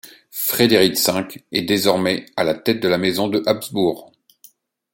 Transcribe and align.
Frédéric 0.31 0.97
V 0.97 1.43
est 1.51 1.61
désormais 1.61 2.25
à 2.35 2.43
la 2.43 2.55
tête 2.55 2.79
de 2.79 2.87
la 2.87 2.97
Maison 2.97 3.27
de 3.27 3.43
Habsbourg. 3.45 4.11